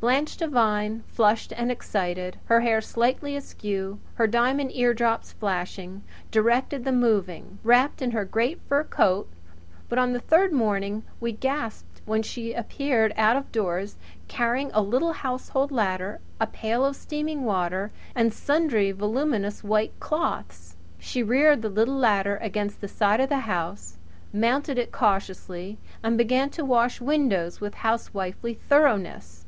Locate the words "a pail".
16.40-16.84